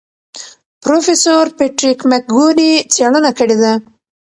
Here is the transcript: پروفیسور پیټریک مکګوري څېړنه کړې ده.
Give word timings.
پروفیسور 0.81 1.45
پیټریک 1.57 1.99
مکګوري 2.11 2.71
څېړنه 2.93 3.31
کړې 3.37 3.57
ده. 3.61 3.73